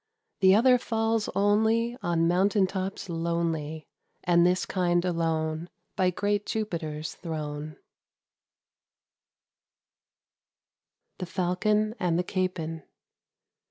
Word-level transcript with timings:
The 0.39 0.55
other 0.55 0.79
falls 0.79 1.29
only 1.35 1.95
On 2.01 2.27
mountain 2.27 2.65
tops 2.65 3.07
lonely; 3.07 3.85
And 4.23 4.43
this 4.47 4.65
kind 4.65 5.05
alone 5.05 5.69
By 5.95 6.09
great 6.09 6.43
Jupiter's 6.47 7.13
thrown. 7.13 7.73
FABLE 7.73 7.75
CLXVI. 7.75 7.79
THE 11.19 11.25
FALCON 11.27 11.95
AND 11.99 12.17
THE 12.17 12.23
CAPON. 12.23 12.81